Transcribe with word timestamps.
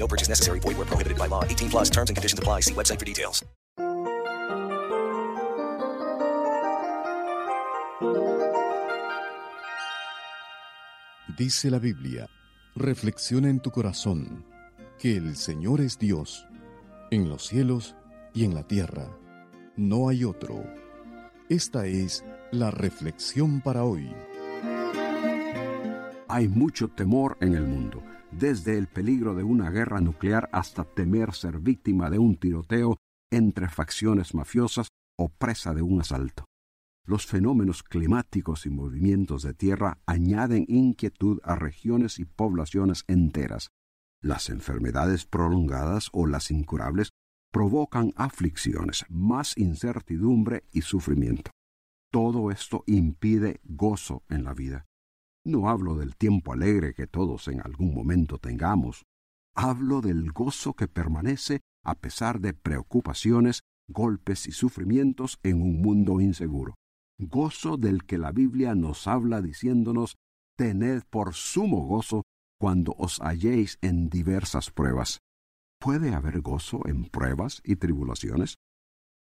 No 0.00 0.08
purchase 0.08 0.30
necessary. 0.30 0.60
Void 0.60 0.78
where 0.78 0.86
prohibited 0.86 1.18
by 1.18 1.28
law. 1.28 1.44
18 1.44 1.68
plus 1.70 1.90
terms 1.90 2.10
and 2.10 2.16
conditions 2.16 2.38
apply. 2.38 2.60
See 2.62 2.74
website 2.74 2.98
for 2.98 3.04
details. 3.04 3.44
Dice 11.36 11.70
la 11.70 11.78
Biblia, 11.78 12.28
reflexiona 12.74 13.48
en 13.48 13.60
tu 13.60 13.70
corazón 13.70 14.44
que 14.98 15.16
el 15.16 15.36
Señor 15.36 15.80
es 15.80 15.98
Dios, 15.98 16.46
en 17.10 17.30
los 17.30 17.46
cielos 17.46 17.94
y 18.34 18.44
en 18.44 18.54
la 18.54 18.64
tierra. 18.64 19.08
No 19.76 20.10
hay 20.10 20.24
otro. 20.24 20.62
Esta 21.48 21.86
es 21.86 22.24
la 22.50 22.70
reflexión 22.70 23.62
para 23.62 23.84
hoy. 23.84 24.12
Hay 26.28 26.48
mucho 26.48 26.88
temor 26.88 27.38
en 27.40 27.54
el 27.54 27.62
mundo, 27.62 28.02
desde 28.32 28.78
el 28.78 28.86
peligro 28.86 29.34
de 29.34 29.42
una 29.42 29.70
guerra 29.70 30.00
nuclear 30.00 30.48
hasta 30.52 30.84
temer 30.84 31.32
ser 31.34 31.58
víctima 31.58 32.10
de 32.10 32.18
un 32.18 32.36
tiroteo 32.36 32.96
entre 33.30 33.68
facciones 33.68 34.34
mafiosas 34.34 34.88
o 35.18 35.28
presa 35.28 35.74
de 35.74 35.82
un 35.82 36.00
asalto. 36.00 36.44
Los 37.06 37.26
fenómenos 37.26 37.82
climáticos 37.82 38.66
y 38.66 38.70
movimientos 38.70 39.42
de 39.42 39.54
tierra 39.54 39.98
añaden 40.06 40.64
inquietud 40.68 41.40
a 41.42 41.56
regiones 41.56 42.18
y 42.18 42.24
poblaciones 42.24 43.04
enteras. 43.08 43.70
Las 44.22 44.50
enfermedades 44.50 45.24
prolongadas 45.24 46.08
o 46.12 46.26
las 46.26 46.50
incurables 46.50 47.10
provocan 47.50 48.12
aflicciones, 48.16 49.04
más 49.08 49.56
incertidumbre 49.56 50.64
y 50.72 50.82
sufrimiento. 50.82 51.50
Todo 52.12 52.50
esto 52.50 52.84
impide 52.86 53.60
gozo 53.64 54.22
en 54.28 54.44
la 54.44 54.54
vida. 54.54 54.86
No 55.44 55.68
hablo 55.68 55.96
del 55.96 56.16
tiempo 56.16 56.52
alegre 56.52 56.94
que 56.94 57.06
todos 57.06 57.48
en 57.48 57.60
algún 57.60 57.94
momento 57.94 58.38
tengamos. 58.38 59.06
Hablo 59.54 60.00
del 60.00 60.32
gozo 60.32 60.74
que 60.74 60.88
permanece 60.88 61.60
a 61.82 61.94
pesar 61.94 62.40
de 62.40 62.52
preocupaciones, 62.52 63.62
golpes 63.88 64.46
y 64.46 64.52
sufrimientos 64.52 65.38
en 65.42 65.62
un 65.62 65.80
mundo 65.80 66.20
inseguro. 66.20 66.74
Gozo 67.18 67.76
del 67.76 68.04
que 68.04 68.18
la 68.18 68.32
Biblia 68.32 68.74
nos 68.74 69.06
habla 69.06 69.40
diciéndonos, 69.40 70.16
tened 70.56 71.02
por 71.08 71.34
sumo 71.34 71.86
gozo 71.86 72.24
cuando 72.58 72.92
os 72.98 73.20
halléis 73.20 73.78
en 73.80 74.10
diversas 74.10 74.70
pruebas. 74.70 75.20
¿Puede 75.80 76.14
haber 76.14 76.42
gozo 76.42 76.86
en 76.86 77.06
pruebas 77.06 77.62
y 77.64 77.76
tribulaciones? 77.76 78.56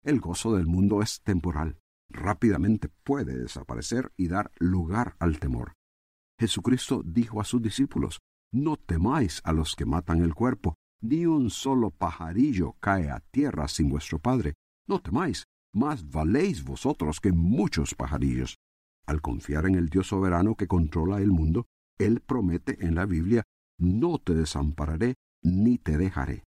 El 0.03 0.21
gozo 0.21 0.55
del 0.55 0.67
mundo 0.67 1.01
es 1.01 1.21
temporal. 1.21 1.77
Rápidamente 2.09 2.89
puede 3.03 3.37
desaparecer 3.37 4.13
y 4.15 4.29
dar 4.29 4.51
lugar 4.59 5.15
al 5.19 5.39
temor. 5.39 5.73
Jesucristo 6.39 7.01
dijo 7.05 7.39
a 7.39 7.45
sus 7.45 7.61
discípulos, 7.61 8.19
No 8.51 8.77
temáis 8.77 9.41
a 9.43 9.53
los 9.53 9.75
que 9.75 9.85
matan 9.85 10.21
el 10.21 10.33
cuerpo, 10.33 10.75
ni 11.01 11.25
un 11.25 11.49
solo 11.49 11.91
pajarillo 11.91 12.75
cae 12.79 13.09
a 13.09 13.21
tierra 13.31 13.67
sin 13.67 13.89
vuestro 13.89 14.19
Padre. 14.19 14.53
No 14.87 14.99
temáis, 14.99 15.45
más 15.73 16.09
valéis 16.09 16.63
vosotros 16.63 17.19
que 17.19 17.31
muchos 17.31 17.95
pajarillos. 17.95 18.57
Al 19.05 19.21
confiar 19.21 19.65
en 19.65 19.75
el 19.75 19.89
Dios 19.89 20.07
soberano 20.07 20.55
que 20.55 20.67
controla 20.67 21.19
el 21.19 21.31
mundo, 21.31 21.65
Él 21.99 22.21
promete 22.21 22.85
en 22.85 22.95
la 22.95 23.05
Biblia, 23.05 23.43
No 23.77 24.17
te 24.19 24.33
desampararé 24.33 25.15
ni 25.43 25.77
te 25.77 25.97
dejaré. 25.97 26.43